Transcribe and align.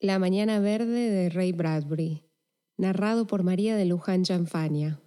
La 0.00 0.20
Mañana 0.20 0.60
Verde 0.60 1.10
de 1.10 1.28
Ray 1.28 1.50
Bradbury, 1.50 2.22
narrado 2.76 3.26
por 3.26 3.42
María 3.42 3.74
de 3.74 3.84
Luján 3.84 4.22
Chanfania. 4.22 5.00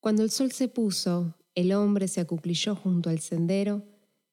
Cuando 0.00 0.24
el 0.24 0.30
sol 0.32 0.50
se 0.50 0.66
puso, 0.66 1.36
el 1.54 1.72
hombre 1.72 2.08
se 2.08 2.20
acuclilló 2.20 2.74
junto 2.74 3.10
al 3.10 3.20
sendero 3.20 3.84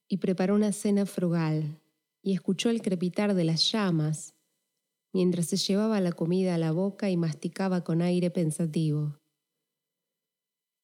y 0.07 0.17
preparó 0.17 0.55
una 0.55 0.71
cena 0.71 1.05
frugal, 1.05 1.79
y 2.23 2.33
escuchó 2.33 2.71
el 2.71 2.81
crepitar 2.81 3.35
de 3.35 3.43
las 3.43 3.71
llamas, 3.71 4.33
mientras 5.13 5.45
se 5.45 5.57
llevaba 5.57 6.01
la 6.01 6.11
comida 6.11 6.55
a 6.55 6.57
la 6.57 6.71
boca 6.71 7.11
y 7.11 7.15
masticaba 7.15 7.83
con 7.83 8.01
aire 8.01 8.31
pensativo. 8.31 9.19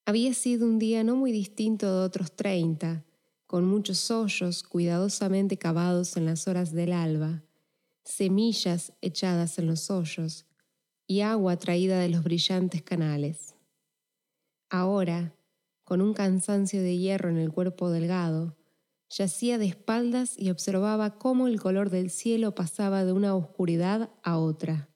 Había 0.04 0.32
sido 0.32 0.64
un 0.64 0.78
día 0.78 1.02
no 1.02 1.16
muy 1.16 1.32
distinto 1.32 1.92
de 1.92 2.04
otros 2.04 2.30
treinta, 2.36 3.04
con 3.46 3.64
muchos 3.64 4.10
hoyos 4.10 4.62
cuidadosamente 4.62 5.56
cavados 5.56 6.16
en 6.16 6.26
las 6.26 6.48
horas 6.48 6.72
del 6.72 6.92
alba, 6.92 7.42
semillas 8.04 8.92
echadas 9.00 9.58
en 9.58 9.66
los 9.66 9.90
hoyos 9.90 10.46
y 11.06 11.20
agua 11.20 11.56
traída 11.56 12.00
de 12.00 12.08
los 12.08 12.24
brillantes 12.24 12.82
canales. 12.82 13.54
Ahora, 14.68 15.32
con 15.84 16.00
un 16.00 16.12
cansancio 16.12 16.82
de 16.82 16.98
hierro 16.98 17.30
en 17.30 17.38
el 17.38 17.52
cuerpo 17.52 17.90
delgado, 17.90 18.56
yacía 19.08 19.58
de 19.58 19.66
espaldas 19.66 20.36
y 20.36 20.50
observaba 20.50 21.16
cómo 21.16 21.46
el 21.46 21.60
color 21.60 21.90
del 21.90 22.10
cielo 22.10 22.56
pasaba 22.56 23.04
de 23.04 23.12
una 23.12 23.36
oscuridad 23.36 24.10
a 24.24 24.38
otra. 24.38 24.88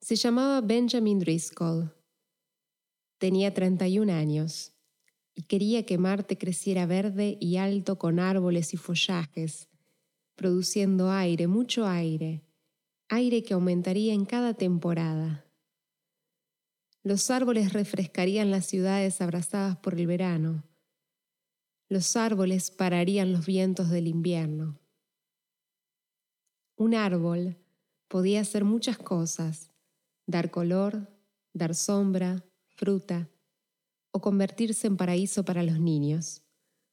Se 0.00 0.16
llamaba 0.16 0.60
Benjamin 0.60 1.20
Driscoll. 1.20 1.94
Tenía 3.18 3.54
31 3.54 4.12
años 4.12 4.72
quería 5.42 5.86
que 5.86 5.98
Marte 5.98 6.36
creciera 6.36 6.86
verde 6.86 7.38
y 7.40 7.56
alto 7.56 7.98
con 7.98 8.18
árboles 8.18 8.74
y 8.74 8.76
follajes, 8.76 9.68
produciendo 10.34 11.10
aire, 11.10 11.46
mucho 11.46 11.86
aire, 11.86 12.42
aire 13.08 13.42
que 13.42 13.54
aumentaría 13.54 14.14
en 14.14 14.24
cada 14.24 14.54
temporada. 14.54 15.44
Los 17.02 17.30
árboles 17.30 17.72
refrescarían 17.72 18.50
las 18.50 18.66
ciudades 18.66 19.20
abrazadas 19.20 19.76
por 19.78 19.98
el 19.98 20.06
verano. 20.06 20.64
Los 21.88 22.16
árboles 22.16 22.70
pararían 22.70 23.32
los 23.32 23.46
vientos 23.46 23.90
del 23.90 24.06
invierno. 24.06 24.78
Un 26.76 26.94
árbol 26.94 27.56
podía 28.08 28.40
hacer 28.40 28.64
muchas 28.64 28.98
cosas, 28.98 29.70
dar 30.26 30.50
color, 30.50 31.08
dar 31.52 31.74
sombra, 31.74 32.44
fruta, 32.68 33.28
o 34.12 34.20
convertirse 34.20 34.86
en 34.86 34.96
paraíso 34.96 35.44
para 35.44 35.62
los 35.62 35.80
niños, 35.80 36.42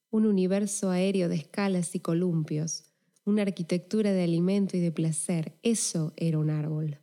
un 0.10 0.26
universo 0.26 0.90
aéreo 0.90 1.30
de 1.30 1.36
escalas 1.36 1.96
y 1.96 2.00
columpios, 2.00 2.86
una 3.26 3.42
arquitectura 3.42 4.12
de 4.14 4.24
alimento 4.24 4.78
y 4.78 4.80
de 4.80 4.92
placer, 4.92 5.58
eso 5.62 6.14
era 6.16 6.40
un 6.40 6.50
árbol. 6.50 7.00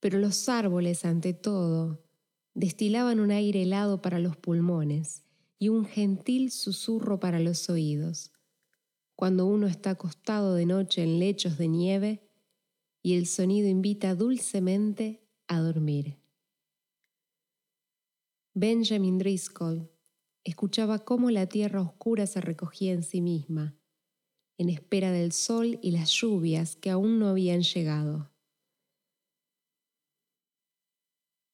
Pero 0.00 0.18
los 0.18 0.48
árboles, 0.48 1.04
ante 1.04 1.32
todo, 1.32 2.04
destilaban 2.54 3.20
un 3.20 3.30
aire 3.30 3.62
helado 3.62 4.02
para 4.02 4.18
los 4.18 4.36
pulmones 4.36 5.22
y 5.58 5.68
un 5.68 5.84
gentil 5.84 6.50
susurro 6.50 7.20
para 7.20 7.40
los 7.40 7.70
oídos, 7.70 8.32
cuando 9.14 9.46
uno 9.46 9.66
está 9.66 9.90
acostado 9.90 10.54
de 10.54 10.66
noche 10.66 11.02
en 11.02 11.18
lechos 11.18 11.56
de 11.56 11.68
nieve 11.68 12.28
y 13.02 13.14
el 13.14 13.26
sonido 13.26 13.68
invita 13.68 14.14
dulcemente 14.14 15.22
a 15.46 15.60
dormir. 15.60 16.21
Benjamin 18.54 19.16
Driscoll 19.16 19.90
escuchaba 20.44 20.98
cómo 20.98 21.30
la 21.30 21.46
tierra 21.46 21.80
oscura 21.80 22.26
se 22.26 22.42
recogía 22.42 22.92
en 22.92 23.02
sí 23.02 23.22
misma, 23.22 23.78
en 24.58 24.68
espera 24.68 25.10
del 25.10 25.32
sol 25.32 25.78
y 25.80 25.92
las 25.92 26.10
lluvias 26.10 26.76
que 26.76 26.90
aún 26.90 27.18
no 27.18 27.28
habían 27.28 27.62
llegado. 27.62 28.30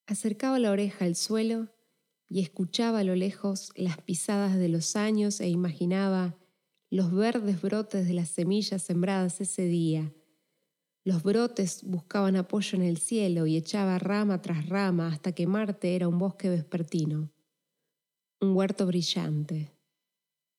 Acercaba 0.07 0.59
la 0.59 0.73
oreja 0.73 1.05
al 1.05 1.15
suelo 1.15 1.69
y 2.29 2.41
escuchaba 2.41 2.99
a 2.99 3.05
lo 3.05 3.15
lejos 3.15 3.71
las 3.77 3.99
pisadas 4.03 4.57
de 4.57 4.69
los 4.69 4.97
años 4.97 5.41
e 5.41 5.49
imaginaba 5.49 6.37
los 6.91 7.13
verdes 7.13 7.63
brotes 7.63 8.09
de 8.09 8.15
las 8.15 8.31
semillas 8.31 8.83
sembradas 8.83 9.41
ese 9.41 9.67
día 9.67 10.13
los 11.05 11.23
brotes 11.23 11.85
buscaban 11.85 12.37
apoyo 12.37 12.77
en 12.77 12.85
el 12.85 12.99
cielo 12.99 13.47
y 13.47 13.57
echaba 13.57 13.99
rama 13.99 14.43
tras 14.43 14.69
rama 14.69 15.09
hasta 15.09 15.33
que 15.33 15.47
Marte 15.47 15.95
era 15.95 16.09
un 16.09 16.19
bosque 16.19 16.51
vespertino, 16.51 17.31
un 18.41 18.57
huerto 18.57 18.87
brillante. 18.87 19.73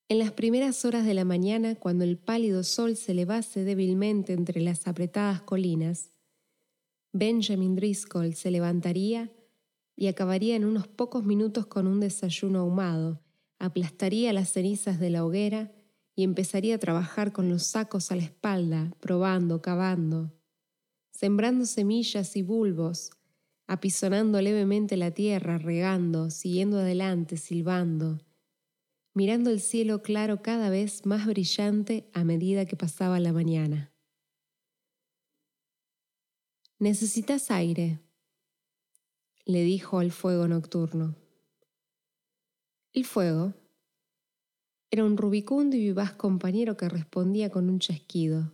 En 0.08 0.18
las 0.18 0.32
primeras 0.32 0.86
horas 0.86 1.06
de 1.06 1.14
la 1.14 1.24
mañana, 1.24 1.76
cuando 1.76 2.04
el 2.04 2.18
pálido 2.18 2.64
sol 2.64 2.96
se 2.96 3.12
elevase 3.12 3.64
débilmente 3.64 4.34
entre 4.34 4.60
las 4.60 4.88
apretadas 4.88 5.42
colinas, 5.42 6.12
Benjamin 7.14 7.76
Driscoll 7.76 8.34
se 8.34 8.50
levantaría 8.50 9.32
y 9.96 10.08
acabaría 10.08 10.56
en 10.56 10.66
unos 10.66 10.88
pocos 10.88 11.26
minutos 11.26 11.68
con 11.68 11.86
un 11.86 12.00
desayuno 12.00 12.60
ahumado, 12.60 13.22
aplastaría 13.60 14.34
las 14.34 14.52
cenizas 14.52 15.00
de 15.00 15.10
la 15.10 15.26
hoguera 15.26 15.72
y 16.20 16.24
empezaría 16.24 16.76
a 16.76 16.80
trabajar 16.80 17.32
con 17.32 17.50
los 17.50 17.64
sacos 17.64 18.12
a 18.12 18.16
la 18.16 18.24
espalda, 18.24 18.92
probando, 19.00 19.62
cavando 19.62 20.34
sembrando 21.20 21.66
semillas 21.66 22.38
y 22.38 22.44
bulbos, 22.44 23.12
apisonando 23.68 24.42
levemente 24.42 24.96
la 24.96 25.12
tierra, 25.12 25.58
regando, 25.58 26.30
siguiendo 26.30 26.80
adelante, 26.80 27.36
silbando, 27.36 28.22
mirando 29.14 29.50
el 29.50 29.60
cielo 29.60 30.02
claro 30.02 30.42
cada 30.42 30.70
vez 30.70 31.06
más 31.06 31.26
brillante 31.26 32.10
a 32.14 32.24
medida 32.24 32.66
que 32.66 32.78
pasaba 32.78 33.20
la 33.20 33.34
mañana. 33.34 33.92
Necesitas 36.78 37.52
aire, 37.52 38.00
le 39.44 39.64
dijo 39.64 40.00
al 40.00 40.14
fuego 40.14 40.48
nocturno. 40.48 41.18
El 42.94 43.04
fuego 43.04 43.56
era 44.92 45.06
un 45.06 45.18
rubicundo 45.18 45.76
y 45.76 45.80
vivaz 45.80 46.14
compañero 46.14 46.78
que 46.78 46.90
respondía 46.90 47.50
con 47.50 47.70
un 47.70 47.80
chasquido 47.80 48.52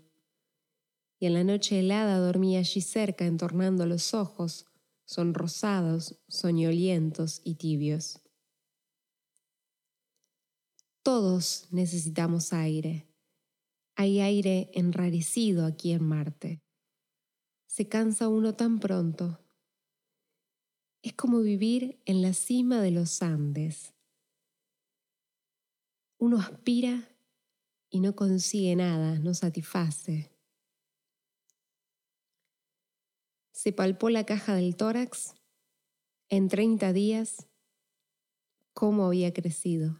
y 1.19 1.25
en 1.27 1.33
la 1.33 1.43
noche 1.43 1.79
helada 1.79 2.19
dormía 2.19 2.59
allí 2.59 2.81
cerca 2.81 3.25
entornando 3.25 3.85
los 3.85 4.13
ojos, 4.13 4.67
sonrosados, 5.05 6.19
soñolientos 6.27 7.41
y 7.43 7.55
tibios. 7.55 8.21
Todos 11.03 11.67
necesitamos 11.71 12.51
aire. 12.51 13.07
Hay 13.95 14.19
aire 14.19 14.69
enrarecido 14.73 15.65
aquí 15.65 15.93
en 15.93 16.03
Marte. 16.03 16.61
Se 17.67 17.87
cansa 17.87 18.27
uno 18.27 18.55
tan 18.55 18.79
pronto. 18.79 19.39
Es 21.01 21.13
como 21.13 21.41
vivir 21.41 22.01
en 22.05 22.21
la 22.21 22.33
cima 22.33 22.81
de 22.81 22.91
los 22.91 23.21
Andes. 23.21 23.94
Uno 26.17 26.39
aspira 26.39 27.09
y 27.89 27.99
no 27.99 28.15
consigue 28.15 28.75
nada, 28.75 29.19
no 29.19 29.33
satisface. 29.33 30.31
Se 33.51 33.71
palpó 33.71 34.09
la 34.09 34.25
caja 34.25 34.55
del 34.55 34.75
tórax. 34.75 35.33
En 36.29 36.49
30 36.49 36.91
días, 36.91 37.47
cómo 38.73 39.05
había 39.05 39.33
crecido. 39.33 39.99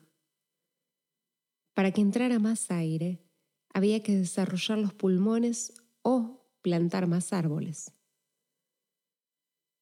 Para 1.74 1.92
que 1.92 2.02
entrara 2.02 2.40
más 2.40 2.72
aire, 2.72 3.22
había 3.74 4.02
que 4.02 4.16
desarrollar 4.16 4.78
los 4.78 4.94
pulmones 4.94 5.74
o 6.02 6.46
plantar 6.62 7.08
más 7.08 7.34
árboles. 7.34 7.92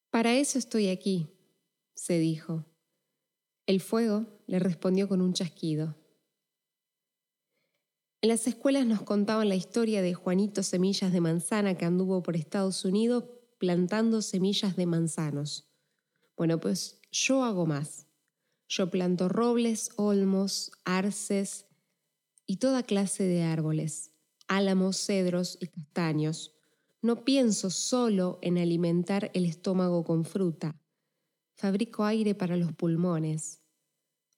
Para 0.10 0.36
eso 0.36 0.60
estoy 0.60 0.90
aquí, 0.90 1.30
se 1.96 2.20
dijo. 2.20 2.66
El 3.66 3.82
fuego 3.82 4.28
le 4.48 4.60
respondió 4.60 5.08
con 5.08 5.22
un 5.22 5.34
chasquido. 5.34 5.96
En 8.24 8.30
las 8.30 8.48
escuelas 8.48 8.86
nos 8.86 9.02
contaban 9.02 9.50
la 9.50 9.56
historia 9.56 10.02
de 10.02 10.14
Juanito 10.14 10.64
Semillas 10.64 11.12
de 11.12 11.20
Manzana 11.20 11.76
que 11.76 11.84
anduvo 11.84 12.24
por 12.24 12.38
Estados 12.38 12.86
Unidos 12.86 13.26
plantando 13.58 14.22
semillas 14.22 14.78
de 14.78 14.86
manzanos. 14.86 15.70
Bueno, 16.38 16.58
pues 16.58 17.02
yo 17.12 17.44
hago 17.44 17.66
más. 17.66 18.08
Yo 18.70 18.90
planto 18.90 19.28
robles, 19.28 19.90
olmos, 19.98 20.72
arces 20.86 21.66
y 22.46 22.60
toda 22.60 22.84
clase 22.84 23.26
de 23.26 23.44
árboles, 23.44 24.14
álamos, 24.48 25.06
cedros 25.06 25.58
y 25.60 25.68
castaños. 25.68 26.56
No 27.02 27.26
pienso 27.26 27.70
solo 27.70 28.40
en 28.42 28.58
alimentar 28.58 29.32
el 29.34 29.44
estómago 29.44 30.06
con 30.06 30.24
fruta. 30.24 30.80
Fabrico 31.56 32.06
aire 32.06 32.36
para 32.36 32.56
los 32.56 32.72
pulmones. 32.72 33.63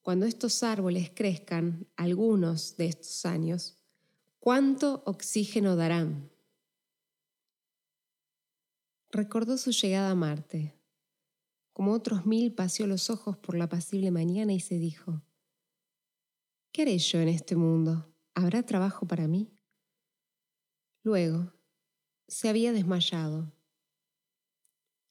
Cuando 0.06 0.28
estos 0.28 0.62
árboles 0.62 1.10
crezcan, 1.16 1.88
algunos 1.96 2.78
de 2.78 2.86
estos 2.86 3.26
años, 3.26 3.84
¿cuánto 4.38 5.02
oxígeno 5.08 5.76
darán? 5.76 6.30
Recordó 9.10 9.58
su 9.58 9.72
llegada 9.72 10.12
a 10.12 10.16
Marte. 10.16 10.80
Como 11.74 11.92
otros 11.92 12.28
mil 12.28 12.54
paseó 12.54 12.86
los 12.86 13.10
ojos 13.10 13.36
por 13.40 13.58
la 13.58 13.68
pasible 13.68 14.12
mañana 14.12 14.54
y 14.54 14.60
se 14.60 14.78
dijo, 14.78 15.24
¿qué 16.72 16.84
haré 16.84 17.00
yo 17.00 17.20
en 17.20 17.30
este 17.30 17.56
mundo? 17.56 18.14
¿Habrá 18.36 18.62
trabajo 18.62 19.08
para 19.08 19.28
mí? 19.28 19.58
Luego, 21.02 21.52
se 22.28 22.48
había 22.48 22.74
desmayado. 22.74 23.52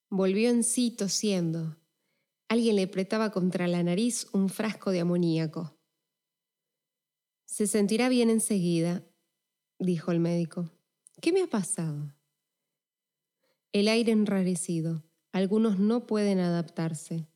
Volvió 0.08 0.50
en 0.50 0.62
sí 0.62 0.93
tosiendo. 0.93 1.84
Alguien 2.49 2.76
le 2.76 2.85
apretaba 2.85 3.31
contra 3.31 3.67
la 3.67 3.82
nariz 3.82 4.26
un 4.32 4.49
frasco 4.49 4.91
de 4.91 5.00
amoníaco. 5.00 5.76
Se 7.46 7.67
sentirá 7.67 8.08
bien 8.08 8.31
enseguida, 8.31 9.05
dijo 9.79 10.12
el 10.12 10.20
médico. 10.20 10.70
¿Qué 11.20 11.32
me 11.32 11.43
ha 11.43 11.46
pasado? 11.46 12.14
El 13.73 13.88
aire 13.88 14.12
enrarecido. 14.12 15.05
Algunos 15.32 15.79
no 15.79 16.06
pueden 16.06 16.38
adaptarse. 16.38 17.26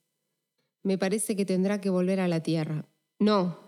Me 0.83 0.99
parece 0.99 1.37
que 1.37 1.45
tendrá 1.45 1.81
que 1.81 1.91
volver 1.91 2.21
a 2.21 2.29
la 2.29 2.43
tierra. 2.43 2.89
No. 3.19 3.59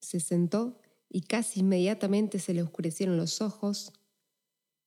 Se 0.00 0.20
sentó 0.20 0.80
y 1.08 1.22
casi 1.22 1.60
inmediatamente 1.60 2.38
se 2.38 2.54
le 2.54 2.62
oscurecieron 2.62 3.16
los 3.16 3.40
ojos 3.40 3.92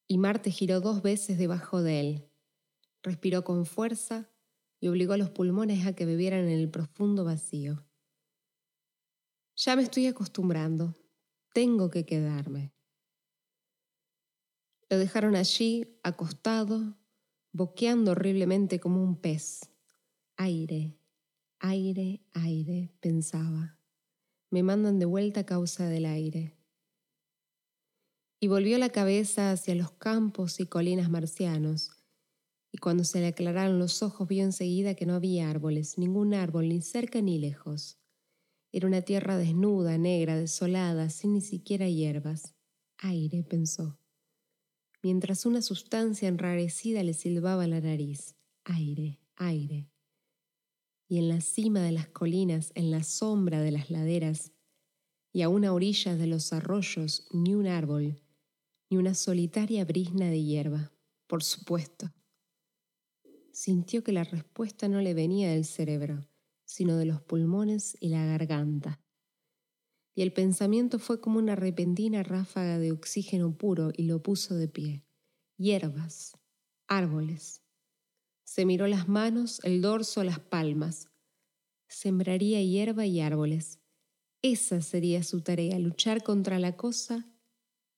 y 0.08 0.18
Marte 0.18 0.52
giró 0.52 0.82
dos 0.82 1.02
veces 1.02 1.38
debajo 1.38 1.82
de 1.82 2.00
él. 2.00 2.30
Respiró 3.08 3.46
con 3.46 3.66
fuerza 3.66 4.30
y 4.82 4.90
obligó 4.90 5.14
a 5.14 5.18
los 5.18 5.30
pulmones 5.30 5.88
a 5.88 5.94
que 5.94 6.06
bebieran 6.06 6.42
en 6.42 6.60
el 6.60 6.70
profundo 6.70 7.24
vacío. 7.24 7.88
Ya 9.56 9.78
me 9.78 9.84
estoy 9.84 10.08
acostumbrando. 10.08 10.94
Tengo 11.54 11.90
que 11.90 12.06
quedarme. 12.06 12.74
Lo 14.90 14.98
dejaron 14.98 15.38
allí, 15.38 15.98
acostado, 16.04 16.98
boqueando 17.54 18.12
horriblemente 18.12 18.82
como 18.82 19.02
un 19.02 19.16
pez. 19.16 19.62
Aire, 20.36 21.00
aire, 21.60 22.26
aire, 22.34 22.92
pensaba. 23.00 23.80
Me 24.50 24.64
mandan 24.64 25.00
de 25.00 25.06
vuelta 25.06 25.40
a 25.40 25.46
causa 25.46 25.88
del 25.88 26.08
aire. 26.08 26.58
Y 28.42 28.50
volvió 28.50 28.78
la 28.78 28.90
cabeza 28.90 29.54
hacia 29.54 29.76
los 29.76 29.94
campos 29.94 30.60
y 30.60 30.66
colinas 30.66 31.10
marcianos, 31.10 31.97
y 32.78 32.80
cuando 32.80 33.04
se 33.04 33.20
le 33.20 33.28
aclararon 33.28 33.80
los 33.80 34.04
ojos 34.04 34.28
vio 34.28 34.44
enseguida 34.44 34.94
que 34.94 35.08
no 35.08 35.16
había 35.16 35.50
árboles, 35.50 35.98
ningún 35.98 36.36
árbol, 36.36 36.70
ni 36.70 36.82
cerca 36.82 37.20
ni 37.22 37.40
lejos. 37.40 37.98
Era 38.72 38.86
una 38.88 39.02
tierra 39.02 39.36
desnuda, 39.36 39.98
negra, 39.98 40.38
desolada, 40.38 41.10
sin 41.10 41.34
ni 41.34 41.42
siquiera 41.42 41.90
hierbas. 41.90 42.54
Aire, 43.00 43.44
pensó 43.44 44.00
mientras 45.08 45.46
una 45.46 45.62
sustancia 45.62 46.28
enrarecida 46.28 47.02
le 47.02 47.14
silbaba 47.14 47.66
la 47.66 47.80
nariz. 47.80 48.36
Aire, 48.66 49.22
aire. 49.38 49.90
Y 51.08 51.20
en 51.20 51.30
la 51.30 51.40
cima 51.40 51.82
de 51.82 51.94
las 51.94 52.10
colinas, 52.10 52.74
en 52.76 52.92
la 52.92 53.04
sombra 53.04 53.62
de 53.62 53.72
las 53.72 53.90
laderas, 53.90 54.52
y 55.32 55.44
a 55.44 55.50
una 55.50 55.72
orilla 55.72 56.16
de 56.16 56.28
los 56.28 56.52
arroyos, 56.52 57.28
ni 57.32 57.56
un 57.56 57.68
árbol, 57.68 58.22
ni 58.90 58.98
una 58.98 59.14
solitaria 59.14 59.86
brisna 59.86 60.30
de 60.30 60.44
hierba, 60.44 60.92
por 61.28 61.42
supuesto. 61.42 62.12
Sintió 63.58 64.04
que 64.04 64.12
la 64.12 64.24
respuesta 64.24 64.88
no 64.88 65.02
le 65.02 65.14
venía 65.14 65.52
del 65.52 65.66
cerebro, 65.66 66.30
sino 66.66 66.96
de 66.98 67.06
los 67.06 67.22
pulmones 67.22 67.98
y 68.00 68.10
la 68.10 68.24
garganta 68.26 69.02
y 70.18 70.24
el 70.24 70.34
pensamiento 70.34 70.98
fue 70.98 71.22
como 71.22 71.38
una 71.38 71.56
repentina 71.56 72.24
ráfaga 72.24 72.80
de 72.80 72.92
oxígeno 72.92 73.56
puro 73.56 73.92
y 73.96 74.06
lo 74.06 74.24
puso 74.24 74.56
de 74.56 74.68
pie. 74.68 75.06
Hierbas, 75.58 76.36
árboles. 76.88 77.62
Se 78.44 78.66
miró 78.66 78.88
las 78.88 79.08
manos, 79.08 79.62
el 79.64 79.80
dorso, 79.80 80.24
las 80.24 80.40
palmas. 80.40 81.08
Sembraría 81.88 82.64
hierba 82.64 83.06
y 83.06 83.22
árboles. 83.22 83.80
Esa 84.42 84.82
sería 84.82 85.22
su 85.22 85.42
tarea, 85.42 85.78
luchar 85.78 86.24
contra 86.24 86.58
la 86.58 86.76
cosa 86.76 87.30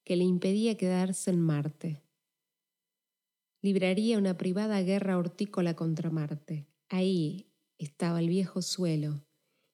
que 0.04 0.18
le 0.18 0.26
impedía 0.26 0.76
quedarse 0.76 1.32
en 1.32 1.40
Marte. 1.40 2.04
Libraría 3.62 4.18
una 4.18 4.38
privada 4.38 4.82
guerra 4.82 5.18
hortícola 5.18 5.76
contra 5.76 6.10
Marte. 6.10 6.68
Ahí 6.90 7.52
estaba 7.78 8.20
el 8.20 8.30
viejo 8.30 8.62
suelo, 8.62 9.26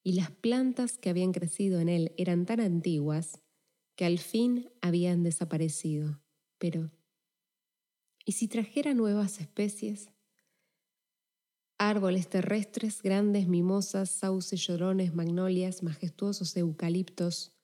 y 0.04 0.14
las 0.14 0.32
plantas 0.32 0.98
que 0.98 1.10
habían 1.10 1.32
crecido 1.32 1.80
en 1.80 1.90
él 1.90 2.14
eran 2.18 2.46
tan 2.46 2.60
antiguas 2.60 3.42
que 3.96 4.06
al 4.06 4.20
fin 4.20 4.70
habían 4.82 5.24
desaparecido. 5.24 6.22
Pero, 6.58 6.92
¿y 8.26 8.34
si 8.34 8.48
trajera 8.48 8.94
nuevas 8.94 9.40
especies? 9.40 10.12
Árboles 11.80 12.28
terrestres, 12.28 13.02
grandes 13.02 13.48
mimosas, 13.48 14.10
sauces, 14.10 14.60
llorones, 14.68 15.16
magnolias, 15.16 15.84
majestuosos 15.84 16.58
eucaliptos. 16.58 17.56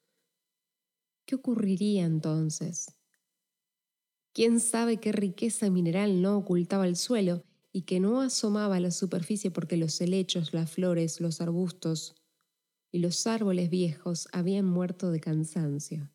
¿Qué 1.25 1.33
ocurriría 1.33 2.05
entonces? 2.05 2.95
¿Quién 4.33 4.59
sabe 4.59 4.97
qué 4.97 5.11
riqueza 5.11 5.69
mineral 5.69 6.21
no 6.21 6.37
ocultaba 6.37 6.87
el 6.87 6.95
suelo 6.95 7.43
y 7.73 7.81
que 7.83 7.99
no 7.99 8.21
asomaba 8.21 8.77
a 8.77 8.79
la 8.79 8.91
superficie 8.91 9.51
porque 9.51 9.77
los 9.77 9.99
helechos, 10.01 10.53
las 10.53 10.71
flores, 10.71 11.19
los 11.19 11.41
arbustos, 11.41 12.15
y 12.91 12.99
los 12.99 13.25
árboles 13.25 13.69
viejos 13.69 14.27
habían 14.33 14.65
muerto 14.65 15.11
de 15.11 15.21
cansancio. 15.21 16.11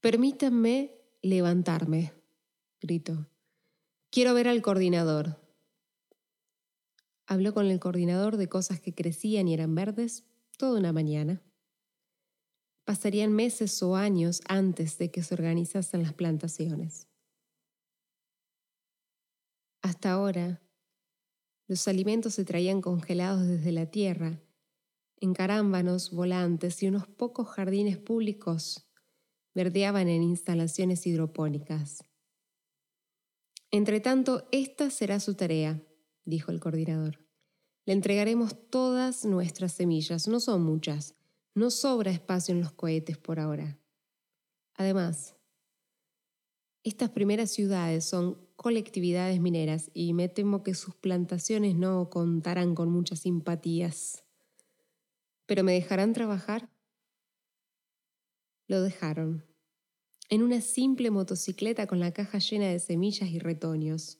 Permítanme 0.00 0.94
levantarme, 1.20 2.12
gritó. 2.80 3.28
Quiero 4.10 4.34
ver 4.34 4.48
al 4.48 4.62
coordinador. 4.62 5.38
Habló 7.26 7.54
con 7.54 7.66
el 7.66 7.78
coordinador 7.78 8.36
de 8.36 8.48
cosas 8.48 8.80
que 8.80 8.94
crecían 8.94 9.48
y 9.48 9.54
eran 9.54 9.74
verdes 9.74 10.24
toda 10.58 10.78
una 10.80 10.92
mañana. 10.92 11.40
Pasarían 12.92 13.32
meses 13.32 13.82
o 13.82 13.96
años 13.96 14.42
antes 14.46 14.98
de 14.98 15.10
que 15.10 15.22
se 15.22 15.32
organizasen 15.32 16.02
las 16.02 16.12
plantaciones. 16.12 17.08
Hasta 19.80 20.12
ahora, 20.12 20.60
los 21.68 21.88
alimentos 21.88 22.34
se 22.34 22.44
traían 22.44 22.82
congelados 22.82 23.46
desde 23.46 23.72
la 23.72 23.86
tierra 23.86 24.42
en 25.16 25.32
carámbanos 25.32 26.10
volantes 26.10 26.82
y 26.82 26.88
unos 26.88 27.06
pocos 27.06 27.48
jardines 27.48 27.96
públicos 27.96 28.86
verdeaban 29.54 30.08
en 30.08 30.22
instalaciones 30.22 31.06
hidropónicas. 31.06 32.04
Entretanto, 33.70 34.46
esta 34.52 34.90
será 34.90 35.18
su 35.18 35.34
tarea, 35.34 35.82
dijo 36.26 36.50
el 36.50 36.60
coordinador. 36.60 37.26
Le 37.86 37.94
entregaremos 37.94 38.68
todas 38.68 39.24
nuestras 39.24 39.72
semillas, 39.72 40.28
no 40.28 40.40
son 40.40 40.62
muchas, 40.62 41.14
no 41.54 41.70
sobra 41.70 42.10
espacio 42.10 42.54
en 42.54 42.60
los 42.60 42.72
cohetes 42.72 43.18
por 43.18 43.38
ahora. 43.38 43.78
Además, 44.74 45.36
estas 46.82 47.10
primeras 47.10 47.50
ciudades 47.50 48.04
son 48.04 48.38
colectividades 48.56 49.40
mineras 49.40 49.90
y 49.94 50.14
me 50.14 50.28
temo 50.28 50.62
que 50.62 50.74
sus 50.74 50.94
plantaciones 50.94 51.76
no 51.76 52.10
contarán 52.10 52.74
con 52.74 52.90
muchas 52.90 53.20
simpatías. 53.20 54.24
¿Pero 55.46 55.64
me 55.64 55.72
dejarán 55.72 56.12
trabajar? 56.12 56.70
Lo 58.66 58.82
dejaron, 58.82 59.44
en 60.28 60.42
una 60.42 60.60
simple 60.60 61.10
motocicleta 61.10 61.86
con 61.86 62.00
la 62.00 62.12
caja 62.12 62.38
llena 62.38 62.68
de 62.68 62.78
semillas 62.78 63.28
y 63.28 63.38
retoños. 63.38 64.18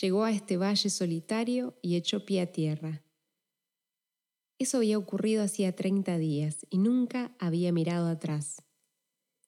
Llegó 0.00 0.24
a 0.24 0.32
este 0.32 0.56
valle 0.56 0.90
solitario 0.90 1.78
y 1.82 1.96
echó 1.96 2.24
pie 2.24 2.42
a 2.42 2.52
tierra. 2.52 3.02
Eso 4.62 4.78
había 4.78 4.98
ocurrido 4.98 5.42
hacía 5.42 5.74
30 5.74 6.18
días 6.18 6.66
y 6.70 6.78
nunca 6.78 7.34
había 7.38 7.72
mirado 7.72 8.08
atrás. 8.08 8.62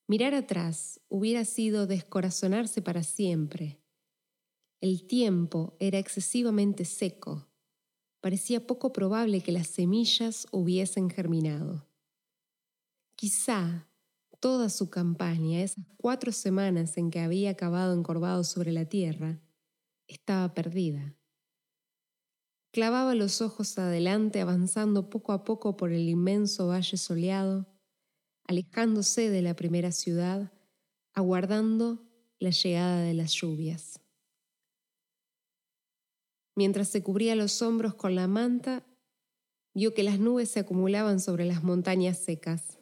Mirar 0.06 0.34
atrás 0.34 1.00
hubiera 1.08 1.44
sido 1.44 1.86
descorazonarse 1.86 2.82
para 2.82 3.02
siempre. 3.02 3.80
El 4.80 5.06
tiempo 5.06 5.76
era 5.78 5.98
excesivamente 5.98 6.84
seco 6.84 7.48
parecía 8.24 8.66
poco 8.66 8.90
probable 8.90 9.42
que 9.42 9.52
las 9.52 9.66
semillas 9.66 10.46
hubiesen 10.50 11.10
germinado. 11.10 11.86
Quizá 13.16 13.86
toda 14.40 14.70
su 14.70 14.88
campaña, 14.88 15.60
esas 15.60 15.84
cuatro 15.98 16.32
semanas 16.32 16.96
en 16.96 17.10
que 17.10 17.20
había 17.20 17.50
acabado 17.50 17.92
encorvado 17.92 18.42
sobre 18.42 18.72
la 18.72 18.86
tierra, 18.86 19.42
estaba 20.08 20.54
perdida. 20.54 21.14
Clavaba 22.74 23.14
los 23.14 23.40
ojos 23.40 23.78
adelante, 23.78 24.40
avanzando 24.40 25.08
poco 25.08 25.30
a 25.30 25.44
poco 25.44 25.76
por 25.76 25.92
el 25.92 26.08
inmenso 26.08 26.66
valle 26.66 26.96
soleado, 26.96 27.68
alejándose 28.48 29.30
de 29.30 29.42
la 29.42 29.54
primera 29.54 29.92
ciudad, 29.92 30.52
aguardando 31.12 32.02
la 32.40 32.50
llegada 32.50 33.02
de 33.02 33.14
las 33.14 33.30
lluvias. 33.30 34.00
Mientras 36.56 36.88
se 36.88 37.04
cubría 37.04 37.36
los 37.36 37.62
hombros 37.62 37.94
con 37.94 38.16
la 38.16 38.26
manta, 38.26 38.84
vio 39.72 39.94
que 39.94 40.02
las 40.02 40.18
nubes 40.18 40.50
se 40.50 40.58
acumulaban 40.58 41.20
sobre 41.20 41.44
las 41.44 41.62
montañas 41.62 42.18
secas. 42.18 42.80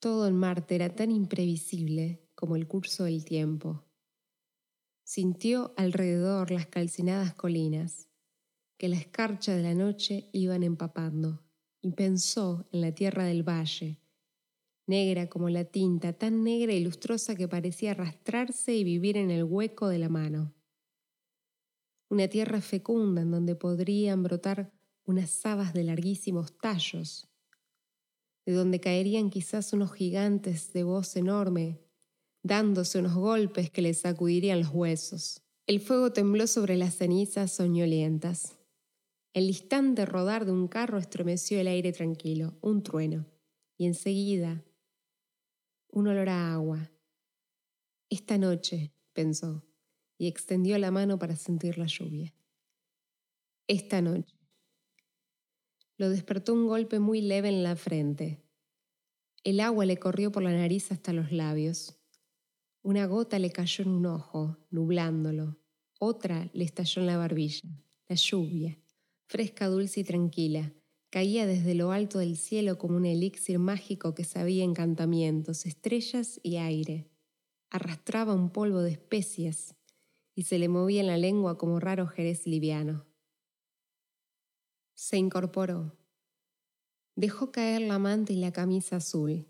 Todo 0.00 0.26
en 0.26 0.34
Marte 0.34 0.74
era 0.74 0.96
tan 0.96 1.12
imprevisible 1.12 2.28
como 2.34 2.56
el 2.56 2.66
curso 2.66 3.04
del 3.04 3.24
tiempo. 3.24 3.84
Sintió 5.04 5.72
alrededor 5.76 6.50
las 6.50 6.66
calcinadas 6.66 7.32
colinas, 7.32 8.09
que 8.80 8.88
la 8.88 8.96
escarcha 8.96 9.54
de 9.54 9.62
la 9.62 9.74
noche 9.74 10.30
iban 10.32 10.62
empapando, 10.62 11.44
y 11.82 11.90
pensó 11.90 12.66
en 12.72 12.80
la 12.80 12.94
tierra 12.94 13.26
del 13.26 13.46
valle, 13.46 14.00
negra 14.86 15.28
como 15.28 15.50
la 15.50 15.66
tinta, 15.66 16.14
tan 16.14 16.44
negra 16.44 16.72
y 16.72 16.82
lustrosa 16.82 17.36
que 17.36 17.46
parecía 17.46 17.90
arrastrarse 17.90 18.74
y 18.74 18.82
vivir 18.82 19.18
en 19.18 19.30
el 19.30 19.44
hueco 19.44 19.88
de 19.88 19.98
la 19.98 20.08
mano. 20.08 20.54
Una 22.08 22.28
tierra 22.28 22.62
fecunda 22.62 23.20
en 23.20 23.30
donde 23.30 23.54
podrían 23.54 24.22
brotar 24.22 24.72
unas 25.04 25.44
habas 25.44 25.74
de 25.74 25.84
larguísimos 25.84 26.56
tallos, 26.56 27.28
de 28.46 28.54
donde 28.54 28.80
caerían 28.80 29.28
quizás 29.28 29.74
unos 29.74 29.92
gigantes 29.92 30.72
de 30.72 30.84
voz 30.84 31.16
enorme, 31.16 31.82
dándose 32.42 32.98
unos 32.98 33.14
golpes 33.14 33.70
que 33.70 33.82
les 33.82 33.98
sacudirían 33.98 34.60
los 34.60 34.70
huesos. 34.70 35.42
El 35.66 35.80
fuego 35.80 36.14
tembló 36.14 36.46
sobre 36.46 36.78
las 36.78 36.94
cenizas 36.94 37.52
soñolientas. 37.52 38.56
El 39.32 39.44
instante 39.44 40.06
rodar 40.06 40.44
de 40.44 40.50
un 40.50 40.66
carro 40.66 40.98
estremeció 40.98 41.60
el 41.60 41.68
aire 41.68 41.92
tranquilo, 41.92 42.58
un 42.62 42.82
trueno, 42.82 43.26
y 43.76 43.86
enseguida 43.86 44.64
un 45.88 46.08
olor 46.08 46.28
a 46.28 46.52
agua. 46.52 46.90
Esta 48.08 48.38
noche, 48.38 48.92
pensó, 49.12 49.64
y 50.18 50.26
extendió 50.26 50.78
la 50.78 50.90
mano 50.90 51.18
para 51.18 51.36
sentir 51.36 51.78
la 51.78 51.86
lluvia. 51.86 52.34
Esta 53.68 54.02
noche. 54.02 54.36
Lo 55.96 56.10
despertó 56.10 56.52
un 56.52 56.66
golpe 56.66 56.98
muy 56.98 57.20
leve 57.20 57.50
en 57.50 57.62
la 57.62 57.76
frente. 57.76 58.42
El 59.44 59.60
agua 59.60 59.84
le 59.84 59.98
corrió 59.98 60.32
por 60.32 60.42
la 60.42 60.52
nariz 60.52 60.90
hasta 60.90 61.12
los 61.12 61.30
labios. 61.30 62.00
Una 62.82 63.06
gota 63.06 63.38
le 63.38 63.52
cayó 63.52 63.84
en 63.84 63.90
un 63.90 64.06
ojo, 64.06 64.56
nublándolo. 64.70 65.60
Otra 66.00 66.50
le 66.52 66.64
estalló 66.64 67.02
en 67.02 67.06
la 67.06 67.16
barbilla. 67.16 67.68
La 68.08 68.16
lluvia, 68.16 68.79
fresca, 69.30 69.68
dulce 69.68 70.00
y 70.00 70.04
tranquila, 70.04 70.72
caía 71.08 71.46
desde 71.46 71.76
lo 71.76 71.92
alto 71.92 72.18
del 72.18 72.36
cielo 72.36 72.78
como 72.78 72.96
un 72.96 73.06
elixir 73.06 73.60
mágico 73.60 74.12
que 74.12 74.24
sabía 74.24 74.64
encantamientos, 74.64 75.66
estrellas 75.66 76.40
y 76.42 76.56
aire. 76.56 77.08
Arrastraba 77.70 78.34
un 78.34 78.50
polvo 78.50 78.80
de 78.80 78.90
especias 78.90 79.76
y 80.34 80.42
se 80.42 80.58
le 80.58 80.68
movía 80.68 81.02
en 81.02 81.06
la 81.06 81.16
lengua 81.16 81.58
como 81.58 81.78
raro 81.78 82.08
jerez 82.08 82.48
liviano. 82.48 83.06
Se 84.94 85.16
incorporó. 85.16 85.96
Dejó 87.14 87.52
caer 87.52 87.82
la 87.82 88.00
manta 88.00 88.32
y 88.32 88.36
la 88.36 88.50
camisa 88.50 88.96
azul. 88.96 89.46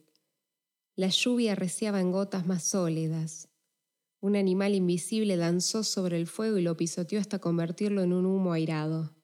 La 0.94 1.08
lluvia 1.08 1.54
reciaba 1.54 2.02
en 2.02 2.12
gotas 2.12 2.46
más 2.46 2.64
sólidas. 2.64 3.48
Un 4.20 4.36
animal 4.36 4.74
invisible 4.74 5.38
danzó 5.38 5.84
sobre 5.84 6.18
el 6.18 6.26
fuego 6.26 6.58
y 6.58 6.62
lo 6.62 6.76
pisoteó 6.76 7.18
hasta 7.18 7.38
convertirlo 7.38 8.02
en 8.02 8.12
un 8.12 8.26
humo 8.26 8.52
airado. 8.52 9.18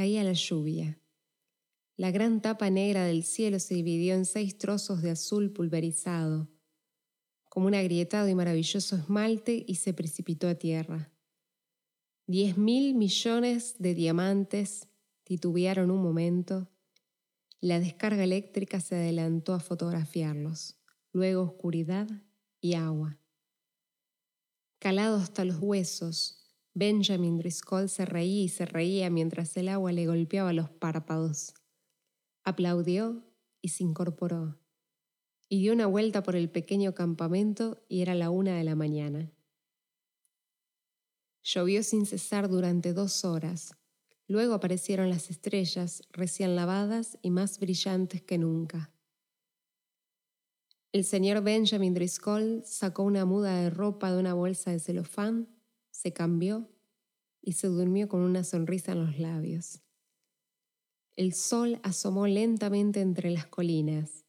Caía 0.00 0.24
la 0.24 0.32
lluvia. 0.32 0.98
La 1.98 2.10
gran 2.10 2.40
tapa 2.40 2.70
negra 2.70 3.04
del 3.04 3.22
cielo 3.22 3.60
se 3.60 3.74
dividió 3.74 4.14
en 4.14 4.24
seis 4.24 4.56
trozos 4.56 5.02
de 5.02 5.10
azul 5.10 5.52
pulverizado, 5.52 6.48
como 7.50 7.66
un 7.66 7.74
agrietado 7.74 8.26
y 8.26 8.34
maravilloso 8.34 8.96
esmalte, 8.96 9.62
y 9.68 9.74
se 9.74 9.92
precipitó 9.92 10.48
a 10.48 10.54
tierra. 10.54 11.12
Diez 12.26 12.56
mil 12.56 12.94
millones 12.94 13.74
de 13.78 13.94
diamantes 13.94 14.88
titubearon 15.24 15.90
un 15.90 16.02
momento. 16.02 16.70
La 17.60 17.78
descarga 17.78 18.24
eléctrica 18.24 18.80
se 18.80 18.94
adelantó 18.94 19.52
a 19.52 19.60
fotografiarlos, 19.60 20.78
luego 21.12 21.42
oscuridad 21.42 22.08
y 22.58 22.72
agua. 22.72 23.18
Calado 24.78 25.18
hasta 25.18 25.44
los 25.44 25.58
huesos, 25.60 26.39
Benjamin 26.80 27.36
Driscoll 27.36 27.90
se 27.90 28.06
reía 28.06 28.44
y 28.44 28.48
se 28.48 28.64
reía 28.64 29.10
mientras 29.10 29.54
el 29.58 29.68
agua 29.68 29.92
le 29.92 30.06
golpeaba 30.06 30.54
los 30.54 30.70
párpados. 30.70 31.52
Aplaudió 32.42 33.22
y 33.60 33.68
se 33.68 33.84
incorporó, 33.84 34.58
y 35.50 35.60
dio 35.60 35.74
una 35.74 35.84
vuelta 35.84 36.22
por 36.22 36.36
el 36.36 36.48
pequeño 36.48 36.94
campamento 36.94 37.84
y 37.86 38.00
era 38.00 38.14
la 38.14 38.30
una 38.30 38.56
de 38.56 38.64
la 38.64 38.76
mañana. 38.76 39.30
Llovió 41.42 41.82
sin 41.82 42.06
cesar 42.06 42.48
durante 42.48 42.94
dos 42.94 43.26
horas. 43.26 43.76
Luego 44.26 44.54
aparecieron 44.54 45.10
las 45.10 45.28
estrellas, 45.28 46.00
recién 46.12 46.56
lavadas 46.56 47.18
y 47.20 47.28
más 47.28 47.60
brillantes 47.60 48.22
que 48.22 48.38
nunca. 48.38 48.90
El 50.92 51.04
señor 51.04 51.42
Benjamin 51.42 51.92
Driscoll 51.92 52.62
sacó 52.64 53.02
una 53.02 53.26
muda 53.26 53.60
de 53.60 53.68
ropa 53.68 54.10
de 54.10 54.18
una 54.18 54.32
bolsa 54.32 54.70
de 54.70 54.80
celofán, 54.80 55.59
se 56.00 56.14
cambió 56.14 56.66
y 57.42 57.52
se 57.52 57.66
durmió 57.66 58.08
con 58.08 58.22
una 58.22 58.42
sonrisa 58.42 58.92
en 58.92 59.04
los 59.04 59.18
labios. 59.18 59.82
El 61.14 61.34
sol 61.34 61.78
asomó 61.82 62.26
lentamente 62.26 63.02
entre 63.02 63.30
las 63.30 63.46
colinas, 63.46 64.24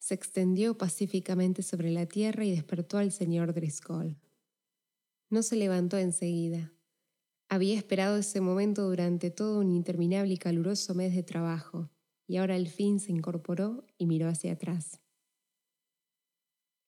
se 0.00 0.14
extendió 0.14 0.76
pacíficamente 0.76 1.62
sobre 1.62 1.92
la 1.92 2.06
tierra 2.06 2.44
y 2.44 2.50
despertó 2.50 2.98
al 2.98 3.12
señor 3.12 3.54
Driscoll. 3.54 4.16
No 5.30 5.44
se 5.44 5.54
levantó 5.54 5.96
enseguida. 5.96 6.72
Había 7.48 7.76
esperado 7.76 8.16
ese 8.16 8.40
momento 8.40 8.88
durante 8.88 9.30
todo 9.30 9.60
un 9.60 9.70
interminable 9.70 10.34
y 10.34 10.38
caluroso 10.38 10.92
mes 10.96 11.14
de 11.14 11.22
trabajo, 11.22 11.88
y 12.26 12.38
ahora 12.38 12.56
al 12.56 12.66
fin 12.66 12.98
se 12.98 13.12
incorporó 13.12 13.86
y 13.96 14.06
miró 14.06 14.28
hacia 14.28 14.54
atrás. 14.54 15.00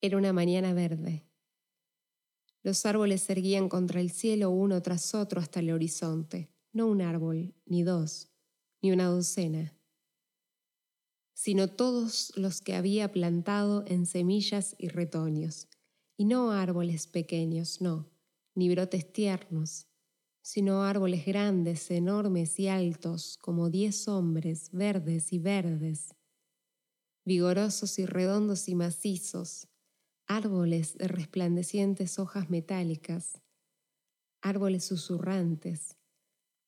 Era 0.00 0.16
una 0.16 0.32
mañana 0.32 0.75
verde. 0.75 1.27
Los 2.68 2.84
árboles 2.84 3.22
se 3.22 3.32
erguían 3.32 3.70
contra 3.70 3.98
el 3.98 4.10
cielo 4.10 4.50
uno 4.50 4.82
tras 4.82 5.14
otro 5.14 5.40
hasta 5.40 5.60
el 5.60 5.70
horizonte, 5.70 6.50
no 6.75 6.87
un 6.87 7.00
árbol, 7.00 7.54
ni 7.64 7.82
dos, 7.82 8.28
ni 8.82 8.92
una 8.92 9.06
docena, 9.06 9.75
sino 11.32 11.68
todos 11.68 12.30
los 12.37 12.60
que 12.60 12.75
había 12.75 13.10
plantado 13.10 13.84
en 13.87 14.04
semillas 14.04 14.76
y 14.76 14.88
retoños, 14.88 15.68
y 16.18 16.26
no 16.26 16.52
árboles 16.52 17.06
pequeños, 17.06 17.80
no, 17.80 18.10
ni 18.54 18.68
brotes 18.68 19.14
tiernos, 19.14 19.87
sino 20.42 20.82
árboles 20.82 21.25
grandes, 21.25 21.90
enormes 21.90 22.60
y 22.60 22.68
altos, 22.68 23.38
como 23.38 23.70
diez 23.70 24.08
hombres, 24.08 24.68
verdes 24.72 25.32
y 25.32 25.38
verdes, 25.38 26.14
vigorosos 27.25 27.98
y 27.98 28.04
redondos 28.04 28.68
y 28.68 28.75
macizos, 28.75 29.67
árboles 30.28 30.99
de 30.99 31.08
resplandecientes 31.08 32.18
hojas 32.18 32.50
metálicas, 32.50 33.40
árboles 34.42 34.85
susurrantes, 34.85 35.97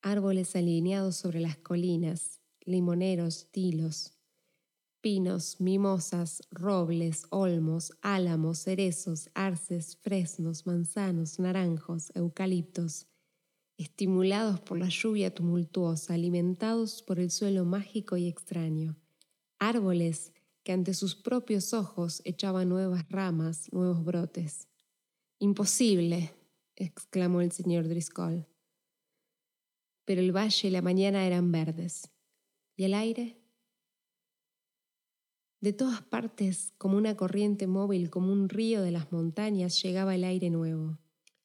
árboles 0.01 0.55
alineados 0.55 1.15
sobre 1.15 1.39
las 1.39 1.57
colinas, 1.57 2.41
limoneros, 2.61 3.51
tilos, 3.51 4.17
pinos, 4.99 5.61
mimosas, 5.61 6.41
robles, 6.49 7.25
olmos, 7.29 7.93
álamos, 8.01 8.59
cerezos, 8.59 9.29
arces, 9.35 9.95
fresnos, 9.95 10.65
manzanos, 10.65 11.37
naranjos, 11.37 12.11
eucaliptos, 12.15 13.07
estimulados 13.77 14.59
por 14.59 14.79
la 14.79 14.89
lluvia 14.89 15.33
tumultuosa, 15.33 16.15
alimentados 16.15 17.03
por 17.03 17.19
el 17.19 17.29
suelo 17.29 17.63
mágico 17.63 18.17
y 18.17 18.27
extraño, 18.27 18.95
árboles 19.59 20.33
que 20.63 20.71
ante 20.71 20.93
sus 20.93 21.15
propios 21.15 21.73
ojos 21.73 22.21
echaban 22.25 22.69
nuevas 22.69 23.07
ramas, 23.09 23.71
nuevos 23.71 24.03
brotes. 24.03 24.67
Imposible, 25.39 26.33
exclamó 26.75 27.41
el 27.41 27.51
señor 27.51 27.87
Driscoll 27.87 28.45
pero 30.05 30.21
el 30.21 30.35
valle 30.35 30.67
y 30.67 30.71
la 30.71 30.81
mañana 30.81 31.25
eran 31.25 31.53
verdes. 31.53 32.11
¿Y 32.75 32.83
el 32.83 32.93
aire? 32.93 33.37
De 35.61 35.73
todas 35.73 36.01
partes, 36.01 36.73
como 36.77 36.97
una 36.97 37.15
corriente 37.15 37.65
móvil, 37.65 38.09
como 38.09 38.33
un 38.33 38.49
río 38.49 38.81
de 38.81 38.91
las 38.91 39.11
montañas, 39.11 39.81
llegaba 39.81 40.13
el 40.13 40.23
aire 40.23 40.49
nuevo, 40.49 40.97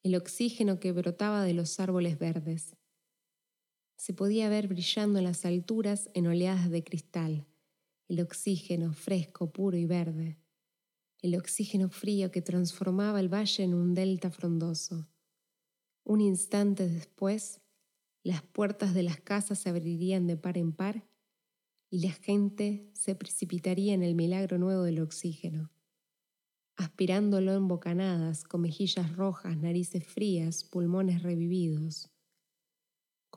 el 0.03 0.15
oxígeno 0.15 0.79
que 0.79 0.91
brotaba 0.91 1.43
de 1.43 1.53
los 1.53 1.79
árboles 1.79 2.17
verdes. 2.17 2.75
Se 3.95 4.13
podía 4.13 4.49
ver 4.49 4.67
brillando 4.67 5.19
en 5.19 5.25
las 5.25 5.45
alturas 5.45 6.09
en 6.13 6.27
oleadas 6.27 6.69
de 6.69 6.83
cristal, 6.83 7.45
el 8.07 8.21
oxígeno 8.21 8.93
fresco, 8.93 9.51
puro 9.51 9.77
y 9.77 9.85
verde, 9.85 10.39
el 11.21 11.35
oxígeno 11.35 11.89
frío 11.89 12.31
que 12.31 12.41
transformaba 12.41 13.19
el 13.19 13.33
valle 13.33 13.63
en 13.63 13.73
un 13.73 13.93
delta 13.93 14.29
frondoso. 14.31 15.09
Un 16.03 16.21
instante 16.21 16.87
después, 16.87 17.61
las 18.23 18.41
puertas 18.43 18.93
de 18.93 19.03
las 19.03 19.19
casas 19.19 19.59
se 19.59 19.69
abrirían 19.69 20.27
de 20.27 20.37
par 20.37 20.57
en 20.57 20.71
par 20.71 21.07
y 21.89 21.99
la 21.99 22.11
gente 22.11 22.89
se 22.93 23.15
precipitaría 23.15 23.93
en 23.93 24.03
el 24.03 24.15
milagro 24.15 24.57
nuevo 24.57 24.83
del 24.83 25.01
oxígeno, 25.01 25.71
aspirándolo 26.75 27.53
en 27.55 27.67
bocanadas, 27.67 28.43
con 28.43 28.61
mejillas 28.61 29.15
rojas, 29.15 29.57
narices 29.57 30.05
frías, 30.05 30.63
pulmones 30.63 31.23
revividos, 31.23 32.09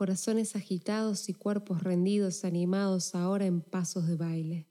corazones 0.00 0.56
agitados 0.56 1.28
y 1.28 1.34
cuerpos 1.34 1.82
rendidos 1.82 2.46
animados 2.46 3.14
ahora 3.14 3.44
en 3.44 3.60
pasos 3.60 4.08
de 4.08 4.16
baile. 4.16 4.66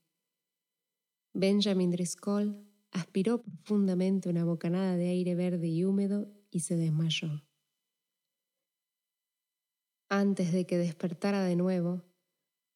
Benjamin 1.35 1.91
Driscoll 1.91 2.65
aspiró 2.89 3.43
profundamente 3.43 4.27
una 4.29 4.43
bocanada 4.43 4.95
de 4.95 5.09
aire 5.09 5.35
verde 5.35 5.67
y 5.67 5.85
húmedo 5.85 6.33
y 6.49 6.61
se 6.61 6.77
desmayó. 6.77 7.45
Antes 10.09 10.51
de 10.51 10.65
que 10.65 10.79
despertara 10.79 11.43
de 11.43 11.55
nuevo, 11.55 12.01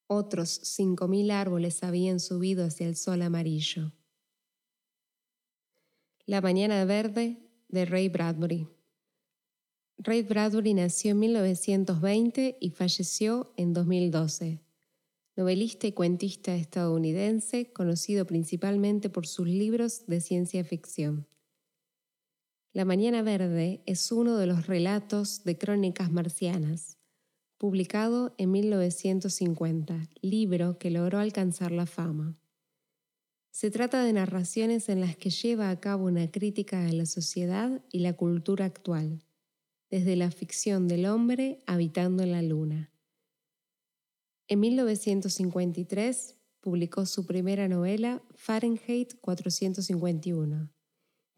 Otros 0.06 0.62
5.000 0.62 1.32
árboles 1.32 1.84
habían 1.84 2.20
subido 2.20 2.66
hacia 2.66 2.88
el 2.88 2.96
sol 2.96 3.24
amarillo. 3.24 3.94
La 6.28 6.40
mañana 6.40 6.86
verde 6.86 7.50
de 7.70 7.86
Ray 7.86 8.10
Bradbury. 8.10 8.73
Ray 9.98 10.24
Bradbury 10.24 10.74
nació 10.74 11.12
en 11.12 11.20
1920 11.20 12.58
y 12.60 12.70
falleció 12.72 13.54
en 13.58 13.74
2012. 13.74 14.60
Novelista 15.36 15.88
y 15.88 15.94
cuentista 15.94 16.56
estadounidense, 16.56 17.72
conocido 17.72 18.26
principalmente 18.26 19.10
por 19.10 19.26
sus 19.26 19.48
libros 19.48 20.06
de 20.08 20.22
ciencia 20.22 20.64
ficción. 20.64 21.28
La 22.72 22.86
Mañana 22.86 23.22
Verde 23.22 23.82
es 23.86 24.12
uno 24.12 24.38
de 24.38 24.48
los 24.48 24.68
relatos 24.68 25.44
de 25.44 25.58
crónicas 25.58 26.12
marcianas, 26.12 26.98
publicado 27.58 28.36
en 28.38 28.52
1950, 28.52 30.10
libro 30.22 30.78
que 30.80 30.92
logró 30.92 31.20
alcanzar 31.20 31.72
la 31.72 31.86
fama. 31.86 32.36
Se 33.52 33.70
trata 33.70 34.04
de 34.04 34.14
narraciones 34.14 34.90
en 34.90 35.00
las 35.00 35.16
que 35.16 35.30
lleva 35.30 35.70
a 35.70 35.80
cabo 35.80 36.06
una 36.06 36.30
crítica 36.32 36.86
a 36.86 36.92
la 36.92 37.06
sociedad 37.06 37.84
y 37.92 38.00
la 38.00 38.14
cultura 38.14 38.66
actual, 38.66 39.24
desde 39.94 40.16
la 40.16 40.32
ficción 40.32 40.88
del 40.88 41.06
hombre 41.06 41.60
habitando 41.68 42.24
en 42.24 42.32
la 42.32 42.42
luna. 42.42 42.92
En 44.48 44.60
1953 44.60 46.36
publicó 46.62 47.06
su 47.06 47.28
primera 47.28 47.68
novela, 47.68 48.24
Fahrenheit 48.34 49.14
451, 49.22 50.74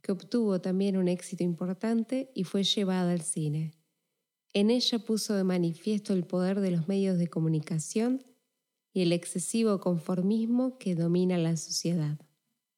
que 0.01 0.11
obtuvo 0.13 0.61
también 0.61 0.95
un 0.95 1.09
éxito 1.09 1.43
importante 1.43 2.31
y 2.33 2.45
fue 2.45 2.63
llevada 2.63 3.11
al 3.11 3.23
cine. 3.23 3.73
En 4.53 4.69
ella 4.69 4.99
puso 4.99 5.33
de 5.33 5.43
manifiesto 5.43 6.13
el 6.13 6.23
poder 6.23 6.61
de 6.61 6.71
los 6.71 6.87
medios 6.87 7.17
de 7.17 7.27
comunicación 7.27 8.23
y 8.93 9.01
el 9.01 9.11
excesivo 9.11 9.81
conformismo 9.81 10.77
que 10.77 10.95
domina 10.95 11.37
la 11.37 11.57
sociedad. 11.57 12.17